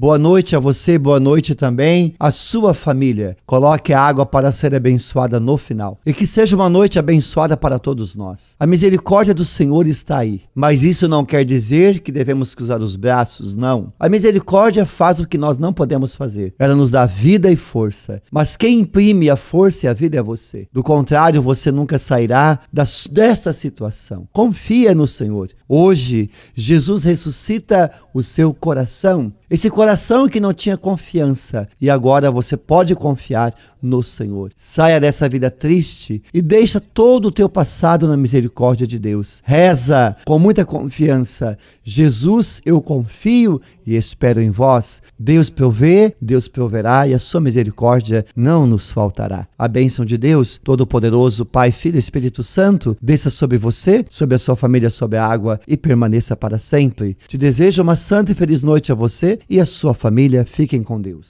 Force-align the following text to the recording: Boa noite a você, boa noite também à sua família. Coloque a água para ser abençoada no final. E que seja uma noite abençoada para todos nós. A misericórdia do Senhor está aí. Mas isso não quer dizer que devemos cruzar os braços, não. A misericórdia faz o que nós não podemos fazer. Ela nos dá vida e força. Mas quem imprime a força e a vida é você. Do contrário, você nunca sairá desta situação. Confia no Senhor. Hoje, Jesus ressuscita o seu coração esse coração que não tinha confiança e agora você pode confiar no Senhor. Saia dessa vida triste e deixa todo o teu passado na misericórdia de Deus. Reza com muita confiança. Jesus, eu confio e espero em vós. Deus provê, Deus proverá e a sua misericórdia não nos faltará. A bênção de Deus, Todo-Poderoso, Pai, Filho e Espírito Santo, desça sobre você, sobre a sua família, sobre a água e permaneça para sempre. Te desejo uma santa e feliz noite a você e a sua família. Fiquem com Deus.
Boa 0.00 0.18
noite 0.18 0.56
a 0.56 0.58
você, 0.58 0.98
boa 0.98 1.20
noite 1.20 1.54
também 1.54 2.14
à 2.18 2.30
sua 2.30 2.72
família. 2.72 3.36
Coloque 3.44 3.92
a 3.92 4.00
água 4.00 4.24
para 4.24 4.50
ser 4.50 4.74
abençoada 4.74 5.38
no 5.38 5.58
final. 5.58 5.98
E 6.06 6.14
que 6.14 6.26
seja 6.26 6.56
uma 6.56 6.70
noite 6.70 6.98
abençoada 6.98 7.54
para 7.54 7.78
todos 7.78 8.16
nós. 8.16 8.56
A 8.58 8.66
misericórdia 8.66 9.34
do 9.34 9.44
Senhor 9.44 9.86
está 9.86 10.16
aí. 10.16 10.40
Mas 10.54 10.82
isso 10.82 11.06
não 11.06 11.22
quer 11.22 11.44
dizer 11.44 12.00
que 12.00 12.10
devemos 12.10 12.54
cruzar 12.54 12.80
os 12.80 12.96
braços, 12.96 13.54
não. 13.54 13.92
A 14.00 14.08
misericórdia 14.08 14.86
faz 14.86 15.20
o 15.20 15.28
que 15.28 15.36
nós 15.36 15.58
não 15.58 15.70
podemos 15.70 16.14
fazer. 16.14 16.54
Ela 16.58 16.74
nos 16.74 16.90
dá 16.90 17.04
vida 17.04 17.50
e 17.50 17.56
força. 17.56 18.22
Mas 18.32 18.56
quem 18.56 18.80
imprime 18.80 19.28
a 19.28 19.36
força 19.36 19.84
e 19.84 19.88
a 19.90 19.92
vida 19.92 20.16
é 20.16 20.22
você. 20.22 20.66
Do 20.72 20.82
contrário, 20.82 21.42
você 21.42 21.70
nunca 21.70 21.98
sairá 21.98 22.58
desta 22.72 23.52
situação. 23.52 24.26
Confia 24.32 24.94
no 24.94 25.06
Senhor. 25.06 25.50
Hoje, 25.68 26.30
Jesus 26.54 27.04
ressuscita 27.04 27.90
o 28.14 28.22
seu 28.22 28.54
coração 28.54 29.30
esse 29.50 29.68
coração 29.68 30.28
que 30.28 30.38
não 30.38 30.54
tinha 30.54 30.76
confiança 30.76 31.68
e 31.80 31.90
agora 31.90 32.30
você 32.30 32.56
pode 32.56 32.94
confiar 32.94 33.52
no 33.82 34.00
Senhor. 34.00 34.52
Saia 34.54 35.00
dessa 35.00 35.28
vida 35.28 35.50
triste 35.50 36.22
e 36.32 36.40
deixa 36.40 36.78
todo 36.78 37.26
o 37.26 37.32
teu 37.32 37.48
passado 37.48 38.06
na 38.06 38.16
misericórdia 38.16 38.86
de 38.86 38.96
Deus. 38.96 39.42
Reza 39.44 40.16
com 40.24 40.38
muita 40.38 40.64
confiança. 40.64 41.58
Jesus, 41.82 42.60
eu 42.64 42.80
confio 42.80 43.60
e 43.84 43.96
espero 43.96 44.40
em 44.40 44.50
vós. 44.50 45.02
Deus 45.18 45.50
provê, 45.50 46.14
Deus 46.20 46.46
proverá 46.46 47.08
e 47.08 47.14
a 47.14 47.18
sua 47.18 47.40
misericórdia 47.40 48.24
não 48.36 48.66
nos 48.66 48.92
faltará. 48.92 49.48
A 49.58 49.66
bênção 49.66 50.04
de 50.04 50.16
Deus, 50.16 50.60
Todo-Poderoso, 50.62 51.44
Pai, 51.44 51.72
Filho 51.72 51.96
e 51.96 51.98
Espírito 51.98 52.44
Santo, 52.44 52.96
desça 53.02 53.30
sobre 53.30 53.58
você, 53.58 54.04
sobre 54.08 54.36
a 54.36 54.38
sua 54.38 54.54
família, 54.54 54.90
sobre 54.90 55.18
a 55.18 55.26
água 55.26 55.58
e 55.66 55.76
permaneça 55.76 56.36
para 56.36 56.56
sempre. 56.56 57.16
Te 57.26 57.36
desejo 57.36 57.82
uma 57.82 57.96
santa 57.96 58.30
e 58.30 58.34
feliz 58.34 58.62
noite 58.62 58.92
a 58.92 58.94
você 58.94 59.39
e 59.48 59.60
a 59.60 59.64
sua 59.64 59.94
família. 59.94 60.44
Fiquem 60.44 60.82
com 60.82 61.00
Deus. 61.00 61.28